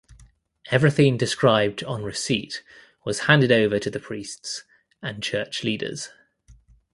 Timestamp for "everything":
0.71-1.15